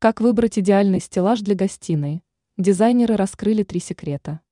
Как 0.00 0.20
выбрать 0.20 0.56
идеальный 0.60 1.00
стеллаж 1.00 1.40
для 1.40 1.56
гостиной? 1.56 2.22
Дизайнеры 2.56 3.16
раскрыли 3.16 3.64
три 3.64 3.80
секрета. 3.80 4.42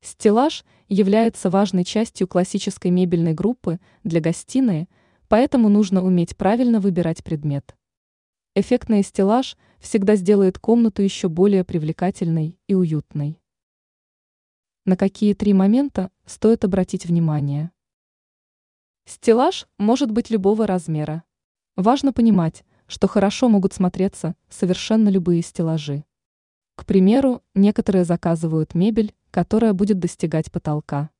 Стеллаж 0.00 0.64
является 0.88 1.50
важной 1.50 1.84
частью 1.84 2.26
классической 2.26 2.90
мебельной 2.90 3.32
группы 3.32 3.78
для 4.02 4.20
гостиной, 4.20 4.88
поэтому 5.28 5.68
нужно 5.68 6.02
уметь 6.02 6.36
правильно 6.36 6.80
выбирать 6.80 7.22
предмет. 7.22 7.76
Эффектный 8.56 9.04
стеллаж 9.04 9.56
всегда 9.78 10.16
сделает 10.16 10.58
комнату 10.58 11.00
еще 11.00 11.28
более 11.28 11.62
привлекательной 11.62 12.58
и 12.66 12.74
уютной. 12.74 13.40
На 14.84 14.96
какие 14.96 15.34
три 15.34 15.52
момента 15.52 16.10
стоит 16.26 16.64
обратить 16.64 17.06
внимание? 17.06 17.70
Стеллаж 19.04 19.68
может 19.78 20.10
быть 20.10 20.28
любого 20.28 20.66
размера. 20.66 21.22
Важно 21.76 22.12
понимать, 22.12 22.64
что 22.88 23.06
хорошо 23.06 23.48
могут 23.48 23.72
смотреться 23.72 24.34
совершенно 24.48 25.08
любые 25.08 25.42
стеллажи. 25.42 26.04
К 26.74 26.84
примеру, 26.84 27.42
некоторые 27.54 28.04
заказывают 28.04 28.74
мебель, 28.74 29.14
которая 29.30 29.72
будет 29.72 30.00
достигать 30.00 30.50
потолка. 30.50 31.10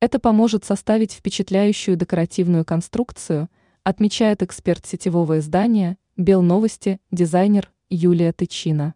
Это 0.00 0.18
поможет 0.18 0.64
составить 0.64 1.12
впечатляющую 1.12 1.96
декоративную 1.96 2.64
конструкцию, 2.64 3.50
отмечает 3.82 4.42
эксперт 4.42 4.86
сетевого 4.86 5.40
издания 5.40 5.98
«Белновости» 6.16 7.00
дизайнер 7.10 7.70
Юлия 7.90 8.32
Тычина. 8.32 8.94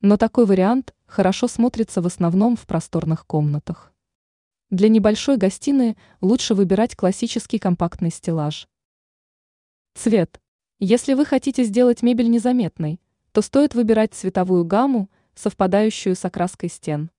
Но 0.00 0.16
такой 0.16 0.46
вариант 0.46 0.94
хорошо 1.06 1.48
смотрится 1.48 2.02
в 2.02 2.06
основном 2.06 2.56
в 2.56 2.66
просторных 2.66 3.26
комнатах. 3.26 3.92
Для 4.70 4.88
небольшой 4.88 5.36
гостиной 5.36 5.96
лучше 6.20 6.54
выбирать 6.54 6.96
классический 6.96 7.58
компактный 7.58 8.10
стеллаж. 8.10 8.68
Цвет. 9.94 10.40
Если 10.78 11.14
вы 11.14 11.24
хотите 11.24 11.64
сделать 11.64 12.02
мебель 12.02 12.28
незаметной, 12.28 13.00
то 13.32 13.40
стоит 13.40 13.74
выбирать 13.74 14.12
цветовую 14.12 14.66
гамму, 14.66 15.08
совпадающую 15.34 16.14
с 16.14 16.22
окраской 16.22 16.68
стен. 16.68 17.10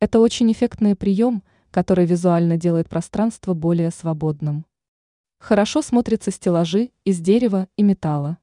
Это 0.00 0.20
очень 0.20 0.50
эффектный 0.50 0.96
прием, 0.96 1.42
который 1.70 2.06
визуально 2.06 2.56
делает 2.56 2.88
пространство 2.88 3.52
более 3.52 3.90
свободным. 3.90 4.64
Хорошо 5.38 5.82
смотрятся 5.82 6.30
стеллажи 6.30 6.90
из 7.04 7.20
дерева 7.20 7.68
и 7.76 7.82
металла. 7.82 8.38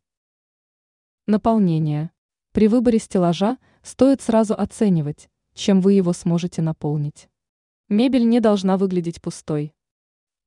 Наполнение. 1.26 2.12
При 2.52 2.68
выборе 2.68 3.00
стеллажа 3.00 3.58
стоит 3.82 4.22
сразу 4.22 4.54
оценивать, 4.54 5.28
чем 5.56 5.82
вы 5.82 5.94
его 5.94 6.14
сможете 6.14 6.62
наполнить. 6.62 7.30
Мебель 7.90 8.30
не 8.30 8.40
должна 8.40 8.78
выглядеть 8.78 9.24
пустой. 9.24 9.74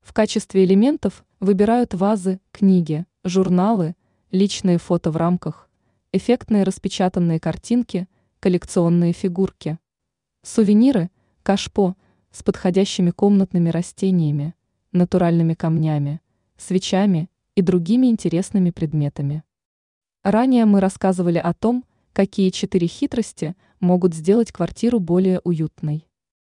В 0.02 0.12
качестве 0.12 0.64
элементов 0.64 1.24
выбирают 1.40 1.94
вазы, 1.94 2.40
книги, 2.52 3.04
журналы, 3.28 3.94
личные 4.30 4.78
фото 4.78 5.10
в 5.10 5.16
рамках, 5.16 5.68
эффектные 6.12 6.64
распечатанные 6.64 7.38
картинки, 7.38 8.08
коллекционные 8.40 9.12
фигурки, 9.12 9.78
сувениры, 10.42 11.10
кашпо 11.42 11.96
с 12.30 12.42
подходящими 12.42 13.10
комнатными 13.10 13.68
растениями, 13.68 14.54
натуральными 14.92 15.54
камнями, 15.54 16.20
свечами 16.56 17.30
и 17.54 17.62
другими 17.62 18.06
интересными 18.08 18.70
предметами. 18.70 19.44
Ранее 20.22 20.64
мы 20.64 20.80
рассказывали 20.80 21.38
о 21.38 21.54
том, 21.54 21.84
какие 22.12 22.50
четыре 22.50 22.86
хитрости 22.86 23.54
могут 23.80 24.14
сделать 24.14 24.50
квартиру 24.50 24.98
более 24.98 25.40
уютной. 25.44 26.07